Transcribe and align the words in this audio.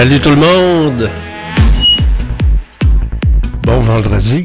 Salut 0.00 0.20
tout 0.20 0.30
le 0.30 0.36
monde! 0.36 1.10
Bon 3.64 3.80
vendredi. 3.80 4.44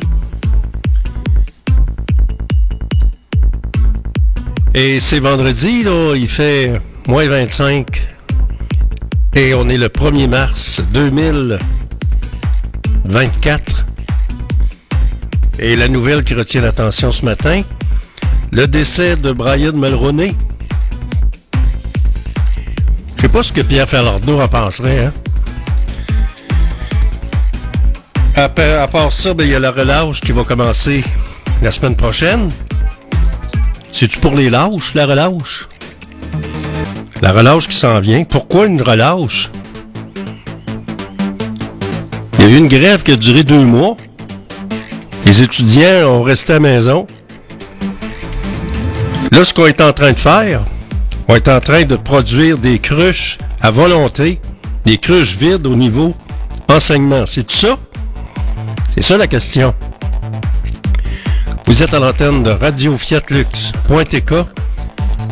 Et 4.74 5.00
c'est 5.00 5.20
vendredi, 5.20 5.84
là, 5.84 6.16
il 6.16 6.28
fait 6.28 6.82
moins 7.06 7.28
25. 7.28 7.86
Et 9.36 9.54
on 9.54 9.70
est 9.70 9.78
le 9.78 9.90
1er 9.90 10.28
mars 10.28 10.82
2024. 10.92 13.86
Et 15.60 15.76
la 15.76 15.88
nouvelle 15.88 16.24
qui 16.24 16.34
retient 16.34 16.62
l'attention 16.62 17.12
ce 17.12 17.24
matin, 17.24 17.62
le 18.52 18.68
décès 18.68 19.18
de 19.18 19.32
Brian 19.32 19.74
Mulroney. 19.74 20.34
Je 23.18 23.22
sais 23.22 23.30
pas 23.30 23.44
ce 23.44 23.54
que 23.54 23.62
Pierre 23.62 23.88
Falardeau 23.88 24.42
en 24.42 24.48
penserait, 24.48 25.06
hein? 25.06 25.14
À, 28.36 28.50
part 28.50 29.12
ça, 29.12 29.34
ben, 29.34 29.44
il 29.44 29.52
y 29.52 29.56
a 29.56 29.60
la 29.60 29.72
relâche 29.72 30.20
qui 30.20 30.32
va 30.32 30.44
commencer 30.44 31.04
la 31.62 31.70
semaine 31.70 31.96
prochaine. 31.96 32.50
C'est-tu 33.92 34.20
pour 34.20 34.36
les 34.36 34.50
lâches, 34.50 34.96
la 34.96 35.06
relâche? 35.06 35.68
La 37.22 37.32
relâche 37.32 37.68
qui 37.68 37.78
s'en 37.78 38.00
vient. 38.00 38.24
Pourquoi 38.24 38.66
une 38.66 38.82
relâche? 38.82 39.52
Il 42.40 42.46
y 42.46 42.48
a 42.48 42.50
eu 42.50 42.58
une 42.58 42.68
grève 42.68 43.04
qui 43.04 43.12
a 43.12 43.16
duré 43.16 43.44
deux 43.44 43.64
mois. 43.64 43.98
Les 45.26 45.44
étudiants 45.44 46.08
ont 46.08 46.24
resté 46.24 46.54
à 46.54 46.60
maison. 46.60 47.06
Là, 49.32 49.44
ce 49.44 49.54
qu'on 49.54 49.68
est 49.68 49.80
en 49.80 49.94
train 49.94 50.12
de 50.12 50.20
faire, 50.20 50.62
on 51.28 51.36
est 51.36 51.48
en 51.48 51.62
train 51.62 51.84
de 51.84 51.96
produire 51.96 52.58
des 52.58 52.80
cruches 52.80 53.38
à 53.62 53.70
volonté, 53.70 54.42
des 54.86 54.98
cruches 54.98 55.36
vides 55.36 55.68
au 55.68 55.76
niveau 55.76 56.16
enseignement. 56.68 57.26
C'est 57.28 57.44
tout 57.44 57.56
ça? 57.56 57.78
C'est 58.96 59.02
ça 59.02 59.18
la 59.18 59.26
question. 59.26 59.74
Vous 61.66 61.82
êtes 61.82 61.96
à 61.96 62.00
l'antenne 62.00 62.44
de 62.44 62.52
Radio 62.52 62.96
Fiatlux.tk. 62.96 64.34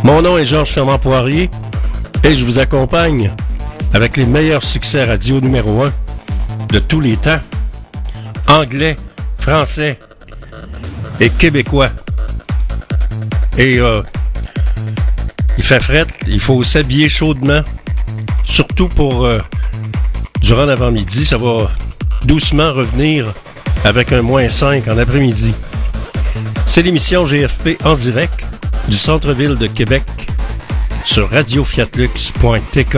Mon 0.03 0.23
nom 0.23 0.39
est 0.39 0.45
Georges 0.45 0.71
Fermand 0.71 0.97
Poirier 0.97 1.47
et 2.23 2.33
je 2.33 2.43
vous 2.43 2.57
accompagne 2.57 3.31
avec 3.93 4.17
les 4.17 4.25
meilleurs 4.25 4.63
succès 4.63 5.03
radio 5.03 5.39
numéro 5.39 5.83
1 5.83 5.93
de 6.69 6.79
tous 6.79 7.01
les 7.01 7.17
temps. 7.17 7.39
Anglais, 8.47 8.95
français 9.37 9.99
et 11.19 11.29
québécois. 11.29 11.89
Et 13.59 13.77
euh, 13.77 14.01
il 15.59 15.63
fait 15.63 15.83
fret, 15.83 16.07
il 16.25 16.39
faut 16.39 16.63
s'habiller 16.63 17.09
chaudement, 17.09 17.61
surtout 18.43 18.87
pour 18.87 19.23
euh, 19.23 19.39
durant 20.41 20.65
l'avant-midi, 20.65 21.25
ça 21.25 21.37
va 21.37 21.69
doucement 22.25 22.73
revenir 22.73 23.31
avec 23.83 24.11
un 24.11 24.21
moins 24.21 24.47
5 24.49 24.87
en 24.87 24.97
après-midi. 24.97 25.53
C'est 26.65 26.81
l'émission 26.81 27.23
GFP 27.23 27.77
en 27.83 27.95
direct 27.95 28.45
du 28.87 28.95
centre-ville 28.95 29.55
de 29.55 29.67
Québec 29.67 30.03
sur 31.03 31.29
radiofiatlux.tk. 31.29 32.97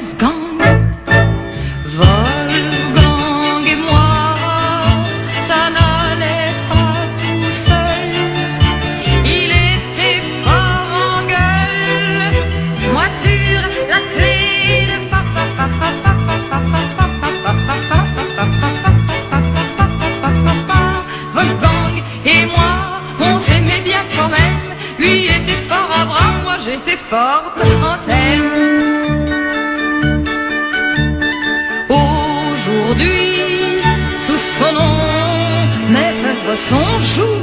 sont. 36.99 37.41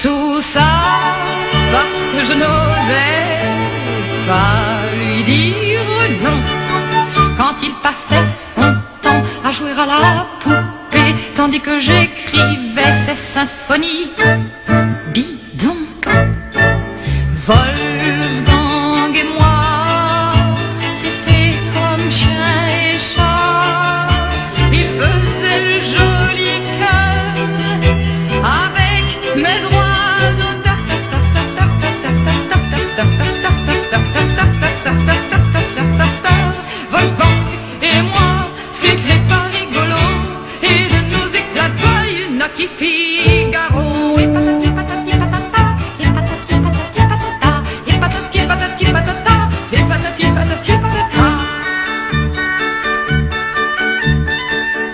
Tout 0.00 0.40
ça 0.40 0.60
parce 1.72 2.06
que 2.12 2.24
je 2.28 2.32
n'osais 2.32 3.26
pas 4.28 4.94
lui 4.96 5.24
dire 5.24 5.80
non. 6.22 6.40
Quand 7.36 7.56
il 7.62 7.74
passait 7.82 8.26
son 8.54 8.74
temps 9.02 9.22
à 9.44 9.50
jouer 9.50 9.72
à 9.72 9.86
la 9.86 10.26
poupée, 10.40 11.16
tandis 11.34 11.60
que 11.60 11.80
j'écrivais 11.80 12.94
ses 13.06 13.16
symphonies. 13.16 14.12
Qui 42.56 42.66
Figaro. 42.78 43.86
Et 44.18 44.28
patati 44.34 44.68
patati 44.76 45.12
patata, 45.20 45.62
et 46.00 46.10
patati 46.14 46.54
patati 46.64 47.00
patata, 47.10 47.50
et 47.86 47.96
patati 48.00 48.40
patati 48.48 48.84
patata, 48.94 49.34
et 49.72 49.84
patati 49.90 50.24
patati 50.36 50.72
patata. 50.82 51.26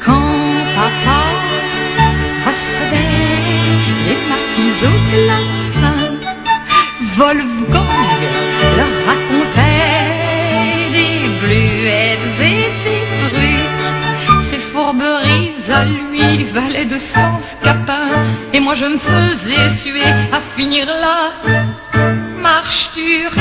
Quand 0.05 0.37
papa 0.77 1.21
recevait 2.47 3.23
les 4.07 4.19
marquises 4.31 4.85
au 4.91 4.97
clavecin, 5.09 6.03
Wolfgang 7.17 8.21
leur 8.77 8.95
racontait 9.09 9.93
des 10.97 11.17
bluettes 11.41 12.41
et 12.41 12.69
des 12.85 13.05
trucs. 13.23 13.87
Ces 14.43 14.59
fourberies 14.59 15.53
à 15.71 15.85
lui 15.85 16.23
il 16.35 16.45
valait 16.47 16.85
de. 16.85 16.95
Et 16.97 17.00
je 18.75 18.87
me 18.87 18.99
faisais 18.99 19.69
suer 19.71 20.03
à 20.32 20.41
finir 20.56 20.87
la 20.87 21.32
marche 22.41 22.91
turque. 22.93 23.38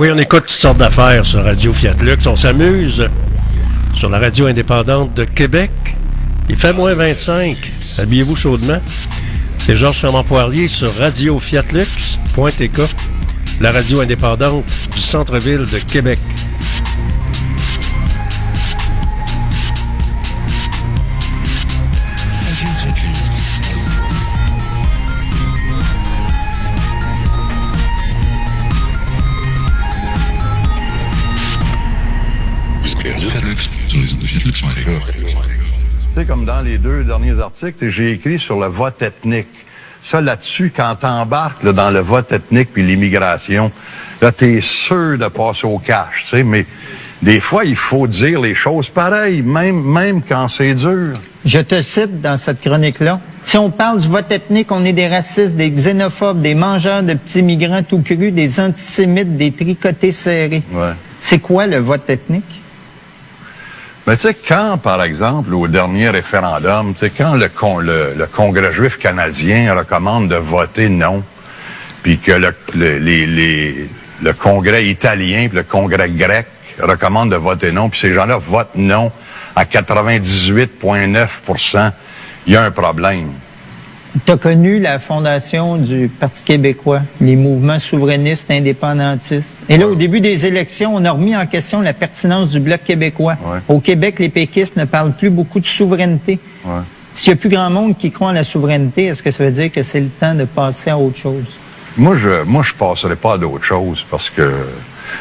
Oui, 0.00 0.08
on 0.10 0.16
écoute 0.16 0.46
toutes 0.46 0.56
sortes 0.56 0.78
d'affaires 0.78 1.26
sur 1.26 1.44
Radio 1.44 1.74
Fiat 1.74 1.92
Lux. 2.00 2.26
On 2.26 2.34
s'amuse 2.34 3.06
sur 3.94 4.08
la 4.08 4.18
radio 4.18 4.46
indépendante 4.46 5.12
de 5.12 5.24
Québec. 5.24 5.70
Il 6.48 6.56
fait 6.56 6.72
moins 6.72 6.94
25. 6.94 7.58
Habillez-vous 7.98 8.34
chaudement. 8.34 8.80
C'est 9.58 9.76
Georges 9.76 9.98
Fernand 9.98 10.24
Poirier 10.24 10.68
sur 10.68 10.96
radiofiatlux.tk, 10.96 12.80
la 13.60 13.72
radio 13.72 14.00
indépendante 14.00 14.64
du 14.90 15.00
centre-ville 15.00 15.66
de 15.70 15.78
Québec. 15.92 16.18
Tu 34.30 34.52
sais, 36.14 36.24
comme 36.24 36.44
dans 36.44 36.60
les 36.60 36.78
deux 36.78 37.02
derniers 37.02 37.40
articles, 37.40 37.88
j'ai 37.88 38.12
écrit 38.12 38.38
sur 38.38 38.60
le 38.60 38.66
vote 38.66 39.02
ethnique. 39.02 39.48
Ça, 40.02 40.20
là-dessus, 40.20 40.72
quand 40.74 40.94
t'embarques 40.94 41.62
là, 41.64 41.72
dans 41.72 41.90
le 41.90 41.98
vote 41.98 42.30
ethnique 42.30 42.68
puis 42.72 42.82
l'immigration, 42.84 43.72
là, 44.22 44.30
t'es 44.30 44.60
sûr 44.60 45.18
de 45.18 45.26
passer 45.26 45.66
au 45.66 45.78
cash, 45.78 46.26
tu 46.28 46.36
sais, 46.36 46.42
mais 46.44 46.64
des 47.20 47.40
fois, 47.40 47.64
il 47.64 47.76
faut 47.76 48.06
dire 48.06 48.40
les 48.40 48.54
choses 48.54 48.88
pareilles, 48.88 49.42
même, 49.42 49.82
même 49.82 50.22
quand 50.22 50.48
c'est 50.48 50.74
dur. 50.74 51.12
Je 51.44 51.58
te 51.58 51.82
cite 51.82 52.20
dans 52.20 52.36
cette 52.36 52.60
chronique-là. 52.60 53.20
Si 53.42 53.58
on 53.58 53.68
parle 53.70 54.00
du 54.00 54.08
vote 54.08 54.30
ethnique, 54.30 54.70
on 54.70 54.84
est 54.84 54.92
des 54.92 55.08
racistes, 55.08 55.56
des 55.56 55.70
xénophobes, 55.70 56.40
des 56.40 56.54
mangeurs 56.54 57.02
de 57.02 57.14
petits 57.14 57.42
migrants 57.42 57.82
tout 57.82 58.00
crus, 58.00 58.32
des 58.32 58.60
antisémites, 58.60 59.36
des 59.36 59.50
tricotés 59.50 60.12
serrés. 60.12 60.62
Ouais. 60.72 60.92
C'est 61.18 61.40
quoi 61.40 61.66
le 61.66 61.78
vote 61.78 62.08
ethnique? 62.08 62.59
Mais 64.06 64.16
tu 64.16 64.22
sais, 64.22 64.34
quand, 64.34 64.78
par 64.78 65.02
exemple, 65.02 65.52
au 65.54 65.68
dernier 65.68 66.08
référendum, 66.10 66.94
tu 66.94 67.00
sais, 67.00 67.10
quand 67.10 67.34
le, 67.34 67.48
con- 67.48 67.78
le, 67.78 68.14
Congrès 68.32 68.72
juif 68.72 68.98
canadien 68.98 69.74
recommande 69.74 70.28
de 70.28 70.36
voter 70.36 70.88
non, 70.88 71.22
puis 72.02 72.18
que 72.18 72.32
le, 72.32 72.54
le, 72.74 73.86
le 74.22 74.32
Congrès 74.32 74.86
italien 74.86 75.48
puis 75.48 75.58
le 75.58 75.64
Congrès 75.64 76.08
grec 76.10 76.46
recommandent 76.80 77.30
de 77.30 77.36
voter 77.36 77.72
non, 77.72 77.90
puis 77.90 78.00
ces 78.00 78.14
gens-là 78.14 78.38
votent 78.38 78.74
non 78.76 79.12
à 79.54 79.64
98,9% 79.64 81.92
il 82.46 82.54
y 82.54 82.56
a 82.56 82.62
un 82.62 82.70
problème. 82.70 83.32
Tu 84.26 84.32
as 84.32 84.36
connu 84.36 84.80
la 84.80 84.98
fondation 84.98 85.76
du 85.76 86.08
Parti 86.08 86.42
québécois, 86.42 87.02
les 87.20 87.36
mouvements 87.36 87.78
souverainistes 87.78 88.50
indépendantistes? 88.50 89.56
Et 89.68 89.78
là, 89.78 89.86
au 89.86 89.94
début 89.94 90.20
des 90.20 90.46
élections, 90.46 90.96
on 90.96 91.04
a 91.04 91.12
remis 91.12 91.36
en 91.36 91.46
question 91.46 91.80
la 91.80 91.92
pertinence 91.92 92.50
du 92.50 92.58
Bloc 92.58 92.82
québécois. 92.84 93.36
Ouais. 93.44 93.58
Au 93.68 93.78
Québec, 93.78 94.18
les 94.18 94.28
péquistes 94.28 94.76
ne 94.76 94.84
parlent 94.84 95.12
plus 95.12 95.30
beaucoup 95.30 95.60
de 95.60 95.66
souveraineté. 95.66 96.40
Ouais. 96.64 96.80
S'il 97.14 97.30
y 97.30 97.34
a 97.34 97.36
plus 97.36 97.48
grand 97.48 97.70
monde 97.70 97.96
qui 97.96 98.10
croit 98.10 98.28
en 98.28 98.32
la 98.32 98.42
souveraineté, 98.42 99.06
est-ce 99.06 99.22
que 99.22 99.30
ça 99.30 99.44
veut 99.44 99.50
dire 99.52 99.70
que 99.70 99.84
c'est 99.84 100.00
le 100.00 100.08
temps 100.08 100.34
de 100.34 100.44
passer 100.44 100.90
à 100.90 100.98
autre 100.98 101.18
chose? 101.18 101.44
Moi, 101.96 102.16
je 102.16 102.42
moi, 102.44 102.62
je 102.64 102.72
passerai 102.74 103.16
pas 103.16 103.34
à 103.34 103.38
d'autres 103.38 103.64
choses 103.64 104.04
parce 104.10 104.28
que. 104.28 104.50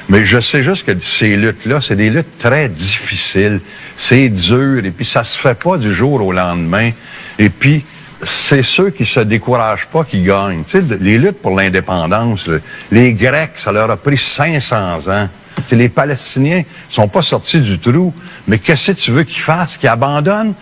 Mais 0.08 0.24
je 0.24 0.40
sais 0.40 0.62
juste 0.62 0.86
que 0.86 1.00
ces 1.00 1.36
luttes-là, 1.36 1.80
c'est 1.82 1.96
des 1.96 2.10
luttes 2.10 2.38
très 2.38 2.70
difficiles. 2.70 3.60
C'est 3.98 4.30
dur 4.30 4.86
et 4.86 4.92
puis 4.92 5.06
ça 5.06 5.24
se 5.24 5.38
fait 5.38 5.58
pas 5.58 5.78
du 5.78 5.94
jour 5.94 6.24
au 6.24 6.32
lendemain. 6.32 6.92
Et 7.40 7.50
puis, 7.50 7.84
c'est 8.24 8.64
ceux 8.64 8.90
qui 8.90 9.06
se 9.06 9.22
découragent 9.22 9.88
pas 9.88 10.04
qui 10.04 10.24
gagnent. 10.24 10.64
Tu 10.68 10.82
les 11.00 11.18
luttes 11.18 11.42
pour 11.42 11.56
l'indépendance, 11.56 12.50
les 12.92 13.14
Grecs, 13.14 13.54
ça 13.58 13.72
leur 13.72 13.90
a 13.90 13.98
pris 13.98 14.18
500 14.18 15.08
ans. 15.08 15.30
Les 15.72 15.90
Palestiniens 15.90 16.64
sont 16.90 17.08
pas 17.08 17.22
sortis 17.22 17.62
du 17.62 17.80
trou. 17.80 18.14
Mais 18.48 18.58
qu'est-ce 18.58 18.92
que 18.92 18.98
tu 18.98 19.12
veux 19.12 19.24
qu'ils 19.24 19.42
fassent? 19.42 19.78
Qu'ils 19.78 19.90
abandonnent? 19.90 20.54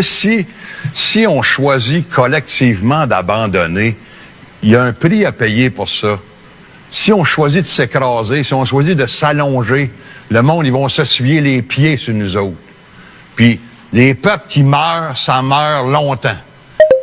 Si, 0.00 0.46
si 0.92 1.26
on 1.26 1.42
choisit 1.42 2.08
collectivement 2.08 3.06
d'abandonner, 3.06 3.96
il 4.62 4.70
y 4.70 4.76
a 4.76 4.82
un 4.82 4.92
prix 4.92 5.26
à 5.26 5.32
payer 5.32 5.70
pour 5.70 5.88
ça. 5.88 6.18
Si 6.90 7.12
on 7.12 7.24
choisit 7.24 7.62
de 7.62 7.66
s'écraser, 7.66 8.44
si 8.44 8.54
on 8.54 8.64
choisit 8.64 8.96
de 8.96 9.06
s'allonger, 9.06 9.90
le 10.30 10.42
monde, 10.42 10.64
ils 10.64 10.72
vont 10.72 10.88
s'essuyer 10.88 11.40
les 11.40 11.60
pieds 11.60 11.96
sur 11.96 12.14
nous 12.14 12.36
autres. 12.36 12.56
Puis, 13.36 13.60
les 13.92 14.14
peuples 14.14 14.46
qui 14.48 14.62
meurent, 14.62 15.18
ça 15.18 15.42
meurt 15.42 15.86
longtemps. 15.86 16.36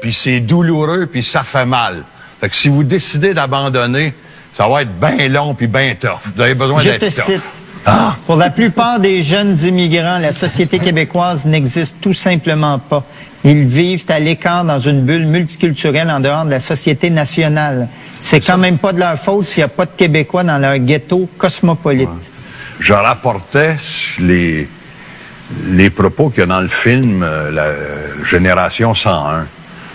Puis 0.01 0.13
c'est 0.13 0.39
douloureux, 0.39 1.05
puis 1.05 1.23
ça 1.23 1.43
fait 1.43 1.65
mal. 1.65 2.03
Fait 2.41 2.49
que 2.49 2.55
si 2.55 2.67
vous 2.67 2.83
décidez 2.83 3.33
d'abandonner, 3.33 4.13
ça 4.57 4.67
va 4.67 4.81
être 4.81 4.99
bien 4.99 5.29
long 5.29 5.53
puis 5.53 5.67
bien 5.67 5.95
tough. 5.97 6.19
Vous 6.35 6.41
avez 6.41 6.55
besoin 6.55 6.83
d'être 6.83 7.05
tough. 7.05 7.25
cite. 7.25 7.41
Pour 8.27 8.35
la 8.35 8.49
plupart 8.49 8.99
des 8.99 9.23
jeunes 9.23 9.57
immigrants, 9.65 10.19
la 10.19 10.33
société 10.33 10.79
québécoise 10.79 11.45
n'existe 11.45 11.95
tout 11.99 12.13
simplement 12.13 12.77
pas. 12.79 13.03
Ils 13.43 13.65
vivent 13.65 14.05
à 14.09 14.19
l'écart 14.19 14.63
dans 14.63 14.77
une 14.77 15.01
bulle 15.01 15.25
multiculturelle 15.25 16.09
en 16.11 16.19
dehors 16.19 16.45
de 16.45 16.51
la 16.51 16.59
société 16.59 17.09
nationale. 17.09 17.87
C'est 18.19 18.39
quand 18.39 18.59
même 18.59 18.77
pas 18.77 18.93
de 18.93 18.99
leur 18.99 19.17
faute 19.17 19.45
s'il 19.45 19.61
n'y 19.61 19.65
a 19.65 19.67
pas 19.67 19.85
de 19.85 19.91
Québécois 19.97 20.43
dans 20.43 20.59
leur 20.59 20.77
ghetto 20.77 21.27
cosmopolite. 21.39 22.09
je 22.79 22.93
rapportais 22.93 23.77
les, 24.19 24.69
les 25.69 25.89
propos 25.89 26.29
qu'il 26.29 26.41
y 26.41 26.43
a 26.43 26.45
dans 26.45 26.61
le 26.61 26.67
film 26.67 27.23
euh, 27.23 27.49
la 27.49 28.25
Génération 28.25 28.93
101. 28.93 29.47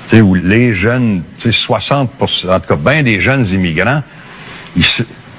Tu 0.09 0.17
sais, 0.17 0.21
où 0.21 0.35
les 0.35 0.73
jeunes, 0.73 1.23
tu 1.37 1.51
sais, 1.51 1.67
60% 1.69 2.49
en 2.49 2.61
tout 2.61 2.69
cas, 2.69 2.77
bien 2.77 3.03
des 3.03 3.19
jeunes 3.21 3.45
immigrants, 3.47 4.03
ils, 4.77 4.85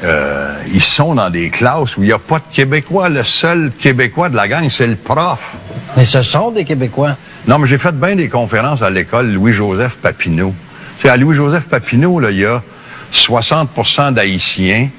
euh, 0.04 0.54
ils 0.74 0.82
sont 0.82 1.16
dans 1.16 1.30
des 1.30 1.50
classes 1.50 1.98
où 1.98 2.04
il 2.04 2.08
n'y 2.08 2.12
a 2.12 2.20
pas 2.20 2.40
de 2.40 2.54
Québécois. 2.54 3.10
Le 3.10 3.24
seul 3.24 3.72
Québécois 3.80 4.30
de 4.30 4.36
la 4.36 4.48
gang, 4.48 4.70
c'est 4.70 4.88
le 4.88 4.96
prof. 4.96 5.56
Mais 5.96 6.06
ce 6.06 6.22
sont 6.22 6.52
des 6.52 6.66
Québécois. 6.66 7.16
Non, 7.48 7.60
mais 7.60 7.68
j'ai 7.68 7.78
fait 7.78 7.98
bien 7.98 8.16
des 8.16 8.28
conférences 8.28 8.82
à 8.82 8.90
l'école 8.90 9.32
Louis-Joseph 9.32 9.98
Papineau. 10.02 10.54
Tu 10.98 11.04
sais, 11.04 11.10
à 11.10 11.18
Louis-Joseph 11.18 11.66
Papineau, 11.66 12.20
là, 12.20 12.30
il 12.32 12.40
y 12.40 12.46
a 12.46 12.62
60% 13.14 14.14
d'Haïtiens, 14.14 14.90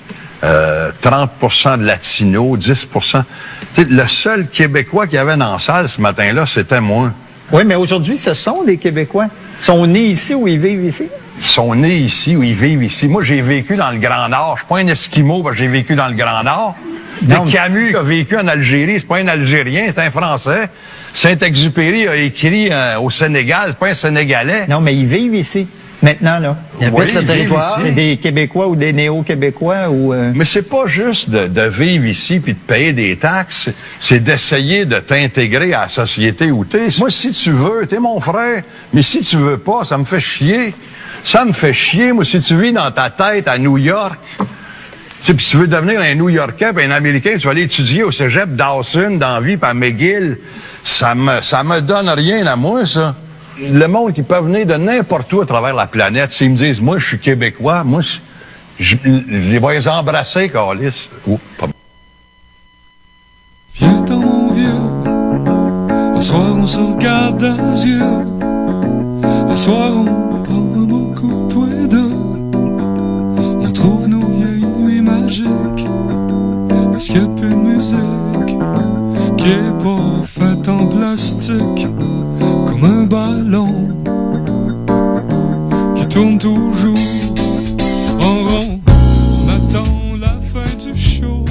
euh, 0.44 0.90
30% 1.02 1.78
de 1.78 1.84
Latinos, 1.84 2.58
10 2.58 2.88
Tu 2.92 3.10
sais, 3.10 3.84
Le 3.84 4.06
seul 4.06 4.48
Québécois 4.48 5.06
qu'il 5.06 5.16
y 5.16 5.18
avait 5.18 5.36
dans 5.36 5.52
la 5.52 5.58
salle 5.58 5.88
ce 5.88 6.00
matin-là, 6.00 6.46
c'était 6.46 6.80
moi. 6.80 7.12
Oui, 7.50 7.62
mais 7.64 7.74
aujourd'hui, 7.74 8.18
ce 8.18 8.34
sont 8.34 8.62
des 8.64 8.76
Québécois. 8.76 9.26
Ils 9.58 9.64
sont 9.64 9.86
nés 9.86 10.06
ici 10.06 10.34
ou 10.34 10.46
ils 10.46 10.58
vivent 10.58 10.84
ici? 10.84 11.04
Ils 11.38 11.46
sont 11.46 11.74
nés 11.74 11.96
ici 11.96 12.36
ou 12.36 12.42
ils 12.42 12.52
vivent 12.52 12.82
ici. 12.82 13.08
Moi, 13.08 13.22
j'ai 13.22 13.40
vécu 13.40 13.76
dans 13.76 13.90
le 13.90 13.98
Grand 13.98 14.28
Nord. 14.28 14.56
Je 14.56 14.60
suis 14.60 14.68
pas 14.68 14.78
un 14.78 14.86
Esquimau, 14.88 15.42
parce 15.42 15.56
que 15.56 15.62
j'ai 15.62 15.68
vécu 15.68 15.94
dans 15.94 16.08
le 16.08 16.14
Grand 16.14 16.42
Nord. 16.42 16.76
Non, 17.22 17.44
Camus 17.44 17.96
a 17.96 18.02
vécu 18.02 18.36
en 18.36 18.46
Algérie, 18.46 19.00
c'est 19.00 19.08
pas 19.08 19.16
un 19.16 19.26
Algérien, 19.26 19.86
c'est 19.88 20.00
un 20.00 20.10
Français. 20.10 20.68
Saint-Exupéry 21.12 22.06
a 22.06 22.16
écrit 22.16 22.68
euh, 22.70 23.00
au 23.00 23.10
Sénégal, 23.10 23.70
c'est 23.70 23.78
pas 23.78 23.88
un 23.88 23.94
Sénégalais. 23.94 24.66
Non, 24.68 24.80
mais 24.80 24.94
ils 24.94 25.06
vivent 25.06 25.34
ici. 25.34 25.66
Maintenant, 26.00 26.38
là. 26.38 26.56
Ils 26.80 26.86
habitent 26.86 26.98
Oui, 26.98 27.12
le 27.12 27.24
territoire. 27.24 27.80
C'est 27.82 27.90
des 27.90 28.16
Québécois 28.18 28.68
ou 28.68 28.76
des 28.76 28.92
néo-Québécois 28.92 29.88
ou... 29.90 30.12
euh, 30.12 30.30
Mais 30.34 30.44
c'est 30.44 30.62
pas 30.68 30.86
juste 30.86 31.28
de, 31.28 31.48
de 31.48 31.62
vivre 31.62 32.06
ici 32.06 32.38
puis 32.38 32.52
de 32.54 32.58
payer 32.58 32.92
des 32.92 33.16
taxes, 33.16 33.70
c'est 34.00 34.22
d'essayer 34.22 34.84
de 34.84 34.98
t'intégrer 35.00 35.74
à 35.74 35.82
la 35.82 35.88
société 35.88 36.52
où 36.52 36.64
t'es. 36.64 36.86
Moi, 37.00 37.10
si 37.10 37.32
tu 37.32 37.50
veux, 37.50 37.84
t'es 37.86 37.98
mon 37.98 38.20
frère, 38.20 38.62
mais 38.92 39.02
si 39.02 39.22
tu 39.22 39.36
veux 39.36 39.58
pas, 39.58 39.84
ça 39.84 39.98
me 39.98 40.04
fait 40.04 40.20
chier. 40.20 40.72
Ça 41.24 41.44
me 41.44 41.52
fait 41.52 41.74
chier, 41.74 42.12
moi, 42.12 42.24
si 42.24 42.40
tu 42.40 42.56
vis 42.56 42.72
dans 42.72 42.90
ta 42.92 43.10
tête 43.10 43.48
à 43.48 43.58
New 43.58 43.76
York, 43.76 44.18
tu 44.38 44.44
sais, 45.20 45.34
puis 45.34 45.44
tu 45.44 45.56
veux 45.56 45.66
devenir 45.66 46.00
un 46.00 46.14
New-Yorkais 46.14 46.72
puis 46.72 46.84
un 46.84 46.92
Américain, 46.92 47.32
tu 47.36 47.44
vas 47.46 47.50
aller 47.50 47.62
étudier 47.62 48.04
au 48.04 48.12
cégep 48.12 48.54
Dawson, 48.54 49.16
dans 49.18 49.40
vie, 49.40 49.56
puis 49.56 49.68
à 49.68 49.74
McGill, 49.74 50.38
ça 50.84 51.16
me, 51.16 51.42
ça 51.42 51.64
me 51.64 51.80
donne 51.80 52.08
rien 52.08 52.46
à 52.46 52.54
moi, 52.54 52.86
ça. 52.86 53.16
Le 53.60 53.86
monde 53.86 54.12
qui 54.12 54.22
peut 54.22 54.38
venir 54.38 54.66
de 54.66 54.74
n'importe 54.74 55.32
où 55.32 55.40
à 55.40 55.46
travers 55.46 55.74
la 55.74 55.86
planète, 55.86 56.30
s'ils 56.30 56.50
me 56.50 56.56
disent, 56.56 56.80
moi, 56.80 56.98
je 56.98 57.06
suis 57.06 57.18
Québécois, 57.18 57.82
moi, 57.82 58.00
je, 58.78 58.96
les 59.04 59.58
vais 59.58 59.74
les 59.74 59.88
embrasser, 59.88 60.48
Carlis. 60.48 61.08
Oups, 61.26 61.42
pardon. 61.58 61.74
Viens 63.74 64.00
dans 64.02 64.20
mon 64.20 64.52
vieux, 64.52 65.10
un 66.16 66.20
soir 66.20 66.56
on 66.56 66.66
se 66.66 66.78
regarde 66.78 67.38
dans 67.38 67.70
les 67.70 67.86
yeux, 67.86 68.00
un 69.48 69.56
soir 69.56 69.92
on 69.92 70.42
prend 70.42 70.72
un 70.82 71.14
coup 71.14 71.46
tous 71.50 71.66
les 71.66 71.86
deux, 71.86 72.10
on 73.60 73.70
trouve 73.72 74.08
nos 74.08 74.26
vieilles 74.26 74.66
nuits 74.66 75.00
magiques, 75.00 75.86
parce 76.90 77.06
qu'il 77.06 77.22
n'y 77.22 77.26
a 77.26 77.34
plus 77.36 77.50
de 77.50 77.54
musique, 77.54 78.56
qui 79.36 79.50
est 79.50 79.78
pas 79.82 80.22
faite 80.24 80.68
en 80.68 80.86
plastique, 80.86 81.86
un 82.82 83.04
ballon, 83.04 83.88
qui 85.96 86.06
tourne 86.06 86.38
toujours 86.38 86.96
en 88.20 88.48
rond, 88.48 88.80
on 88.86 89.48
attend 89.48 90.16
la 90.20 90.38
fin 90.52 90.74
du 90.76 90.98
show. 90.98 91.44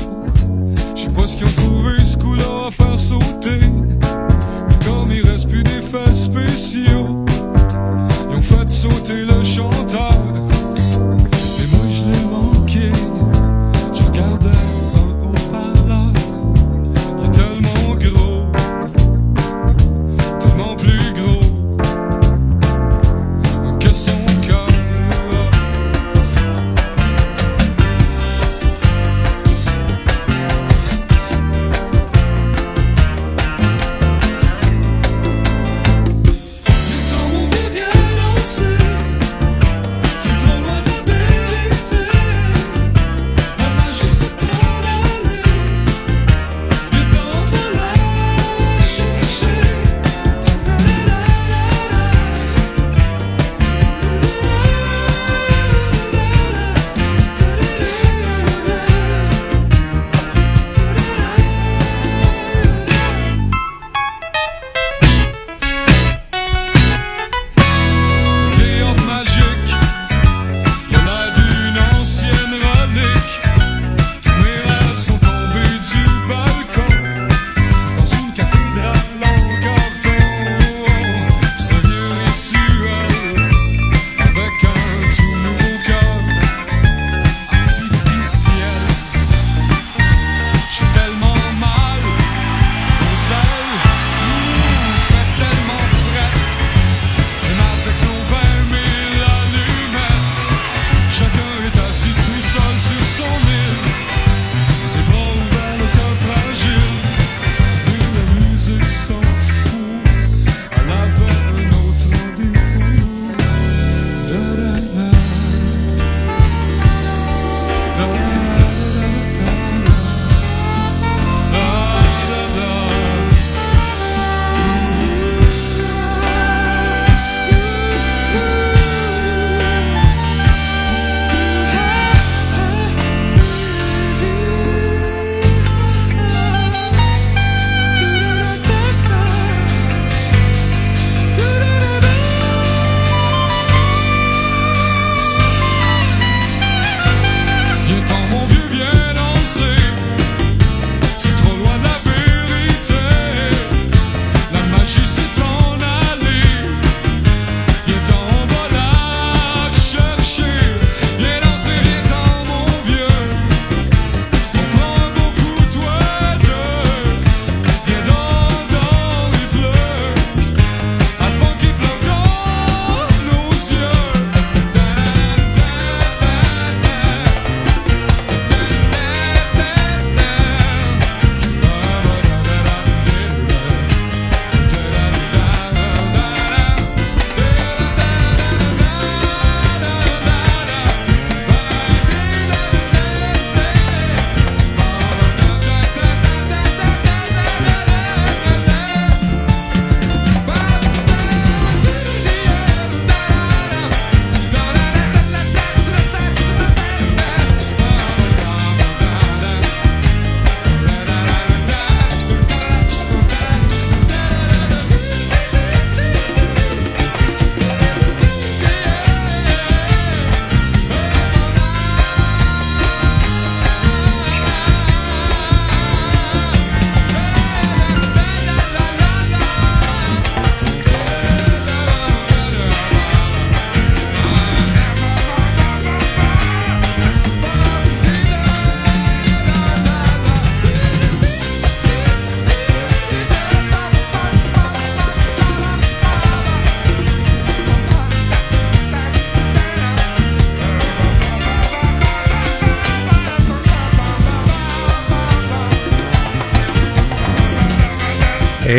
Je 0.95 1.01
sais 1.01 1.09
pas 1.09 1.27
ce 1.27 1.37
qu'ils 1.37 1.47
ont 1.47 1.63
trouvé 1.63 2.05
ce 2.05 2.17
coup-là 2.17 2.67
à 2.67 2.71
faire 2.71 2.97
sauter. 2.97 3.59
Mais 4.67 4.85
comme 4.85 5.11
il 5.11 5.29
reste 5.29 5.49
plus 5.49 5.63
d'effets 5.63 6.13
spéciaux, 6.13 7.25
ils 8.29 8.37
ont 8.37 8.41
fait 8.41 8.69
sauter 8.69 9.25
le 9.25 9.43
chanteur. 9.43 9.76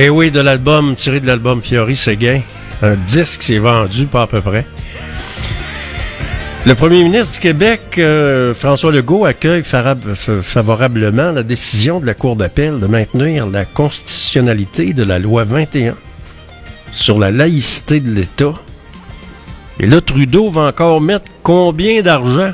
Eh 0.00 0.10
oui, 0.10 0.30
de 0.30 0.38
l'album, 0.38 0.94
tiré 0.94 1.18
de 1.18 1.26
l'album 1.26 1.60
Fiori 1.60 1.96
Séguin. 1.96 2.40
Un 2.82 2.94
disque 2.94 3.42
s'est 3.42 3.58
vendu, 3.58 4.06
pas 4.06 4.22
à 4.22 4.26
peu 4.28 4.40
près. 4.40 4.64
Le 6.66 6.76
premier 6.76 7.02
ministre 7.02 7.34
du 7.34 7.40
Québec, 7.40 7.80
euh, 7.98 8.54
François 8.54 8.92
Legault, 8.92 9.24
accueille 9.24 9.64
favorablement 9.64 11.32
la 11.32 11.42
décision 11.42 11.98
de 11.98 12.06
la 12.06 12.14
Cour 12.14 12.36
d'appel 12.36 12.78
de 12.78 12.86
maintenir 12.86 13.48
la 13.48 13.64
constitutionnalité 13.64 14.92
de 14.92 15.02
la 15.02 15.18
loi 15.18 15.42
21 15.42 15.96
sur 16.92 17.18
la 17.18 17.32
laïcité 17.32 17.98
de 17.98 18.12
l'État. 18.12 18.54
Et 19.80 19.88
là, 19.88 20.00
Trudeau 20.00 20.48
va 20.48 20.60
encore 20.68 21.00
mettre 21.00 21.32
combien 21.42 22.02
d'argent 22.02 22.52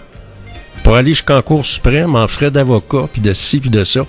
pour 0.82 0.96
aller 0.96 1.10
jusqu'en 1.10 1.42
Cour 1.42 1.66
suprême 1.66 2.16
en 2.16 2.26
frais 2.26 2.50
d'avocat, 2.50 3.06
puis 3.12 3.20
de 3.20 3.34
ci, 3.34 3.60
puis 3.60 3.68
de 3.68 3.84
ça? 3.84 4.06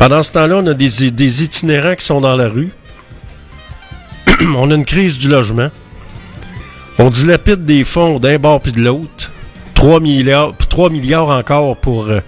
Pendant 0.00 0.22
ce 0.22 0.32
temps-là, 0.32 0.56
on 0.56 0.66
a 0.66 0.72
des, 0.72 1.42
itinérants 1.44 1.94
qui 1.94 2.06
sont 2.06 2.22
dans 2.22 2.34
la 2.34 2.48
rue. 2.48 2.72
on 4.56 4.70
a 4.70 4.74
une 4.74 4.86
crise 4.86 5.18
du 5.18 5.28
logement. 5.28 5.68
On 6.98 7.10
dilapide 7.10 7.66
des 7.66 7.84
fonds 7.84 8.18
d'un 8.18 8.38
bord 8.38 8.62
puis 8.62 8.72
de 8.72 8.80
l'autre. 8.80 9.30
3 9.74 10.00
milliards, 10.00 10.54
3 10.70 10.88
milliards 10.88 11.28
encore 11.28 11.76
pour... 11.76 12.06
euh, 12.06 12.20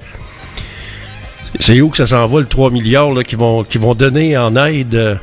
c'est 1.61 1.81
où 1.81 1.89
que 1.89 1.97
ça 1.97 2.07
s'en 2.07 2.27
va, 2.27 2.41
le 2.41 2.47
3 2.47 2.71
milliards 2.71 3.15
là, 3.15 3.25
qui, 3.25 3.37
vont, 3.37 3.65
qui 3.65 3.79
vont 3.79 3.95
donner 3.95 4.37
en 4.37 4.55
aide 4.55 4.95
euh, 4.95 5.15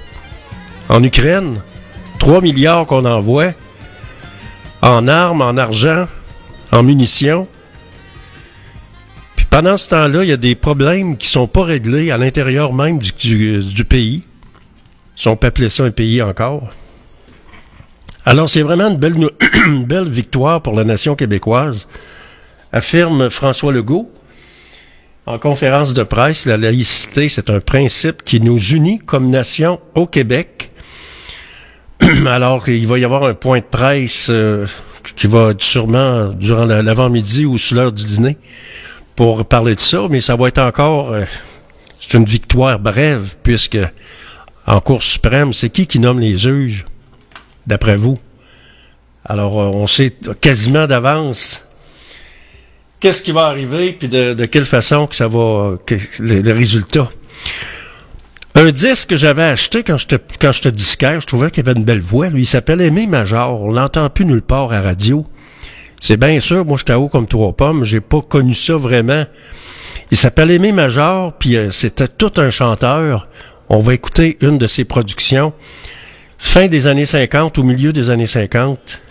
en 0.89 1.03
Ukraine? 1.03 1.61
3 2.17 2.41
milliards 2.41 2.87
qu'on 2.87 3.05
envoie 3.05 3.51
en 4.81 5.07
armes, 5.07 5.43
en 5.43 5.55
argent, 5.55 6.07
en 6.71 6.81
munitions. 6.81 7.47
Pendant 9.51 9.77
ce 9.77 9.89
temps-là, 9.89 10.23
il 10.23 10.29
y 10.29 10.33
a 10.33 10.37
des 10.37 10.53
problèmes 10.53 11.17
qui 11.17 11.27
sont 11.27 11.47
pas 11.47 11.63
réglés 11.63 12.11
à 12.11 12.17
l'intérieur 12.17 12.71
même 12.71 12.99
du, 12.99 13.83
pays. 13.83 14.23
Si 15.15 15.27
on 15.27 15.35
peut 15.35 15.47
appeler 15.47 15.69
ça 15.71 15.83
un 15.83 15.91
pays 15.91 16.21
encore. 16.21 16.69
Alors, 18.25 18.47
c'est 18.47 18.61
vraiment 18.61 18.89
une 19.65 19.85
belle, 19.85 20.07
victoire 20.07 20.61
pour 20.61 20.75
la 20.75 20.83
nation 20.83 21.15
québécoise, 21.15 21.87
affirme 22.71 23.29
François 23.29 23.73
Legault. 23.73 24.11
En 25.25 25.39
conférence 25.39 25.95
de 25.95 26.03
presse, 26.03 26.45
la 26.45 26.57
laïcité, 26.57 27.27
c'est 27.27 27.49
un 27.49 27.59
principe 27.59 28.23
qui 28.23 28.39
nous 28.41 28.59
unit 28.59 28.99
comme 28.99 29.31
nation 29.31 29.79
au 29.95 30.05
Québec. 30.05 30.71
Alors, 32.27 32.69
il 32.69 32.85
va 32.85 32.99
y 32.99 33.03
avoir 33.03 33.23
un 33.23 33.33
point 33.33 33.59
de 33.59 33.65
presse 33.65 34.27
euh, 34.29 34.67
qui 35.15 35.25
va 35.25 35.51
être 35.51 35.61
sûrement 35.61 36.27
durant 36.27 36.65
la- 36.65 36.83
l'avant-midi 36.83 37.45
ou 37.45 37.57
sous 37.57 37.73
l'heure 37.73 37.91
du 37.91 38.05
dîner 38.05 38.37
pour 39.19 39.43
parler 39.43 39.75
de 39.75 39.81
ça, 39.81 40.07
mais 40.09 40.21
ça 40.21 40.37
va 40.37 40.47
être 40.47 40.59
encore... 40.59 41.11
euh, 41.11 41.25
c'est 41.99 42.17
une 42.17 42.23
victoire 42.23 42.79
brève, 42.79 43.35
puisque 43.43 43.77
en 44.65 44.79
Cour 44.79 45.03
suprême, 45.03 45.51
c'est 45.51 45.69
qui 45.69 45.87
qui 45.87 45.99
nomme 45.99 46.21
les 46.21 46.37
juges, 46.37 46.85
d'après 47.67 47.97
vous? 47.97 48.17
Alors, 49.25 49.59
euh, 49.59 49.71
on 49.73 49.87
sait 49.87 50.15
quasiment 50.39 50.87
d'avance 50.87 51.67
qu'est-ce 53.01 53.21
qui 53.21 53.33
va 53.33 53.47
arriver, 53.47 53.91
puis 53.91 54.07
de, 54.07 54.45
quelle 54.45 54.65
façon 54.65 55.05
que 55.05 55.17
ça 55.17 55.27
va, 55.27 55.75
le 56.19 56.51
résultat. 56.53 57.09
Un 58.55 58.71
disque 58.71 59.09
que 59.09 59.17
j'avais 59.17 59.43
acheté 59.43 59.83
quand 59.83 59.97
j'étais 59.97 60.19
quand 60.39 60.53
j'étais 60.53 60.71
disquaire, 60.71 61.19
je 61.19 61.27
trouvais 61.27 61.51
qu'il 61.51 61.67
avait 61.67 61.77
une 61.77 61.83
belle 61.83 61.99
voix. 61.99 62.29
Lui, 62.29 62.43
il 62.43 62.47
s'appelle 62.47 62.79
Aimé 62.79 63.05
Major. 63.05 63.61
On 63.61 63.71
l'entend 63.73 64.09
plus 64.09 64.23
nulle 64.23 64.41
part 64.41 64.71
à 64.71 64.79
radio. 64.79 65.25
C'est 65.99 66.17
bien 66.17 66.39
sûr, 66.39 66.65
moi 66.65 66.77
j'étais 66.77 66.93
haut 66.93 67.09
comme 67.09 67.27
trois 67.27 67.53
pommes, 67.53 67.83
j'ai 67.83 67.99
pas 67.99 68.21
connu 68.21 68.53
ça 68.53 68.75
vraiment. 68.75 69.25
Il 70.11 70.17
s'appelle 70.17 70.49
Aimé 70.51 70.71
Major, 70.71 71.33
puis 71.33 71.55
euh, 71.55 71.71
c'était 71.71 72.07
tout 72.07 72.31
un 72.37 72.49
chanteur. 72.49 73.27
On 73.69 73.79
va 73.79 73.93
écouter 73.93 74.37
une 74.41 74.57
de 74.57 74.67
ses 74.67 74.85
productions. 74.85 75.53
Fin 76.37 76.67
des 76.67 76.87
années 76.87 77.05
50, 77.05 77.57
au 77.57 77.63
milieu 77.63 77.93
des 77.93 78.09
années 78.09 78.25
50. 78.25 79.01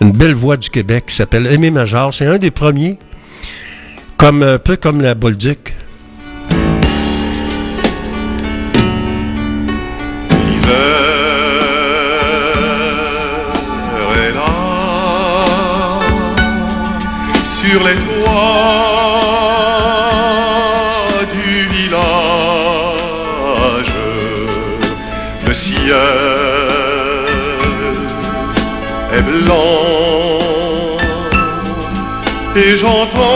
Une 0.00 0.12
belle 0.12 0.34
voix 0.34 0.56
du 0.56 0.70
Québec 0.70 1.04
qui 1.08 1.14
s'appelle 1.14 1.46
Aimé 1.46 1.70
Major. 1.70 2.14
C'est 2.14 2.26
un 2.26 2.38
des 2.38 2.50
premiers. 2.50 2.98
Comme, 4.16 4.42
un 4.42 4.58
peu 4.58 4.76
comme 4.76 5.02
la 5.02 5.14
Bolduc. 5.14 5.74
Et 32.88 33.35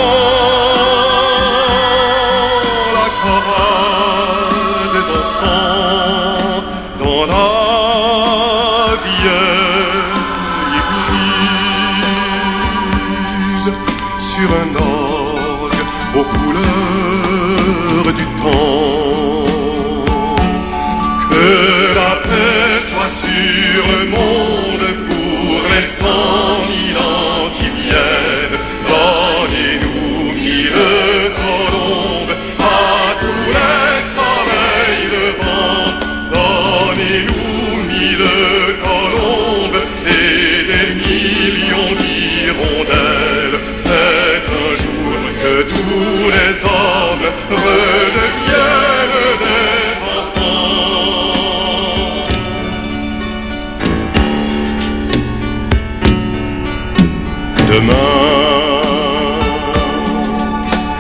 Demain, 57.73 58.83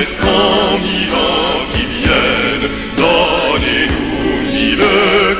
les 0.00 0.06
cent 0.06 0.78
mille 0.78 1.12
ans 1.12 1.62
qui 1.74 1.84
viennent. 1.84 2.68
Donnez-nous 2.96 4.34
mille 4.50 4.88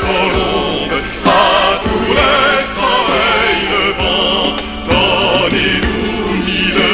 colombes 0.07 0.99
à 1.25 1.81
tous 1.85 2.11
les 2.21 2.57
soleils 2.77 3.65
levants. 3.75 4.51
Donnez-nous 4.91 6.25
mille 6.49 6.87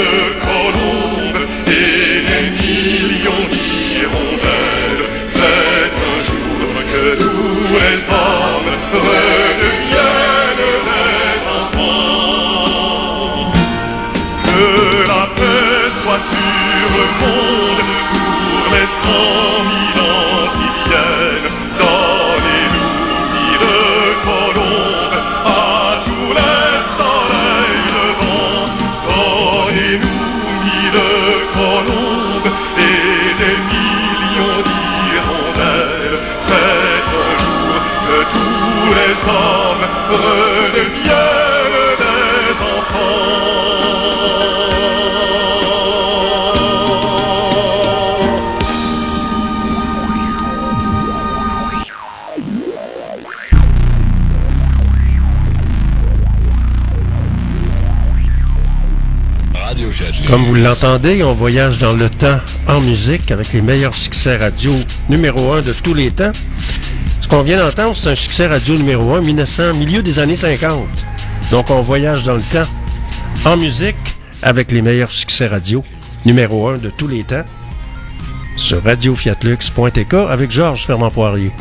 colombes 0.49 1.43
et 1.67 2.23
des 2.29 2.47
millions 2.61 3.47
d'hirondelles. 3.55 5.05
Faites 5.37 5.99
un 6.13 6.19
jour 6.29 6.71
que 6.93 7.05
tous 7.25 7.65
les 7.79 7.99
hommes 8.21 8.73
redeviennent 9.07 10.67
des 10.89 11.39
enfants. 11.61 13.51
Que 14.51 14.69
la 15.13 15.25
paix 15.37 15.91
soit 16.01 16.23
sur 16.31 16.66
le 16.97 17.07
monde 17.21 17.85
pour 18.65 18.75
les 18.75 18.87
cent 18.87 19.65
mille 19.69 20.06
L'entendez, 60.83 61.23
on 61.23 61.33
voyage 61.33 61.79
dans 61.79 61.95
le 61.95 62.11
temps 62.11 62.39
en 62.69 62.83
musique 62.83 63.31
avec 63.31 63.55
les 63.55 63.63
meilleurs 63.63 63.95
succès 63.95 64.37
radio 64.37 64.75
numéro 65.09 65.55
un 65.55 65.63
de 65.63 65.73
tous 65.73 65.95
les 65.95 66.11
temps. 66.11 66.33
Ce 67.23 67.29
qu'on 67.29 67.41
vient 67.41 67.57
d'entendre, 67.57 67.97
c'est 67.97 68.11
un 68.11 68.15
succès 68.15 68.47
radio 68.47 68.75
numéro 68.75 69.15
un 69.15 69.23
1900, 69.23 69.73
milieu 69.73 70.03
des 70.03 70.19
années 70.19 70.37
50. 70.37 70.87
Donc 71.51 71.71
on 71.71 71.81
voyage 71.81 72.25
dans 72.25 72.35
le 72.35 72.43
temps 72.43 72.69
en 73.47 73.57
musique 73.57 73.97
avec 74.43 74.71
les 74.71 74.83
meilleurs 74.83 75.11
succès 75.11 75.47
radio 75.47 75.83
numéro 76.27 76.69
un 76.69 76.77
de 76.77 76.91
tous 76.91 77.09
les 77.09 77.25
temps 77.25 77.45
sur 78.59 78.85
radiofiatlux.tk 78.85 80.15
avec 80.29 80.51
Georges 80.51 80.85
Fernand 80.85 81.11
Poirier. 81.11 81.53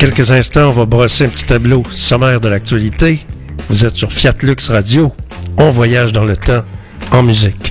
Quelques 0.00 0.30
instants, 0.30 0.70
on 0.70 0.72
va 0.72 0.86
brosser 0.86 1.26
un 1.26 1.28
petit 1.28 1.44
tableau 1.44 1.82
sommaire 1.90 2.40
de 2.40 2.48
l'actualité. 2.48 3.20
Vous 3.68 3.84
êtes 3.84 3.94
sur 3.94 4.10
Fiat 4.10 4.32
Lux 4.40 4.70
Radio. 4.70 5.12
On 5.58 5.68
voyage 5.68 6.12
dans 6.12 6.24
le 6.24 6.38
temps 6.38 6.64
en 7.12 7.22
musique. 7.22 7.69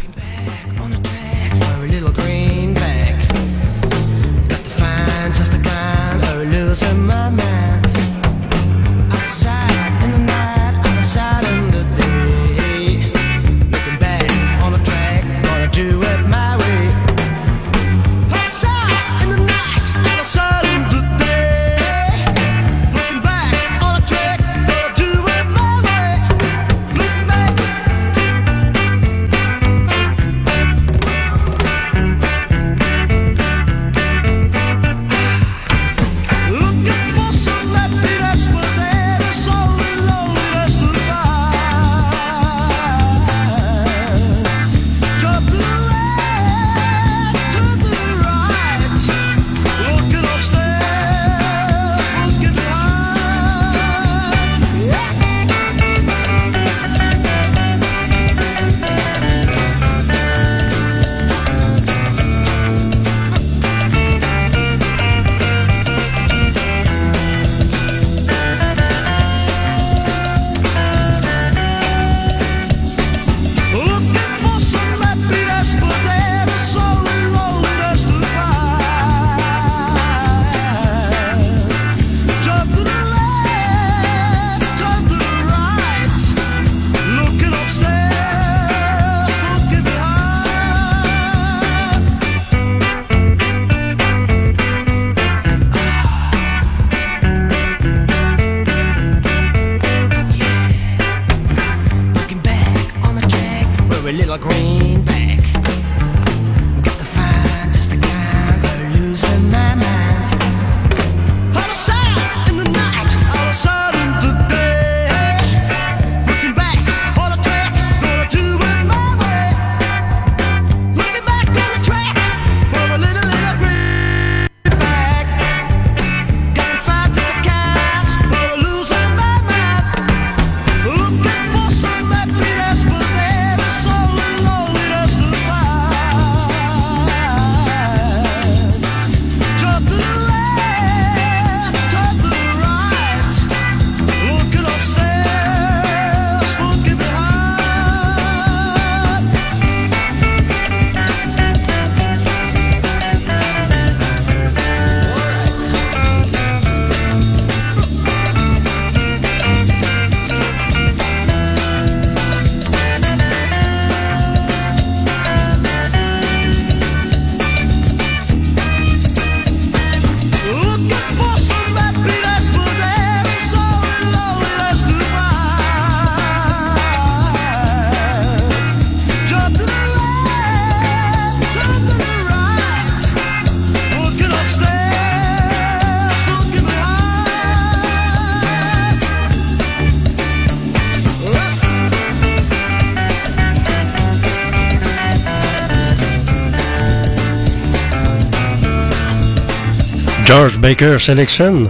Baker 200.60 200.98
Selection. 201.00 201.70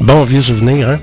Bon 0.00 0.22
vieux 0.24 0.42
souvenir, 0.42 0.90
hein? 0.90 0.98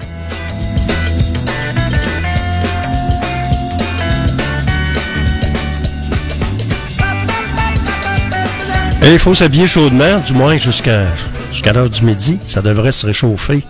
Et 9.04 9.12
il 9.12 9.20
faut 9.20 9.34
s'habiller 9.34 9.68
chaudement, 9.68 10.20
du 10.26 10.34
moins 10.34 10.58
jusqu'à 10.58 11.06
l'heure 11.74 11.90
du 11.90 12.06
midi. 12.06 12.40
Ça 12.46 12.62
devrait 12.62 12.92
se 12.92 13.06
réchauffer 13.06 13.64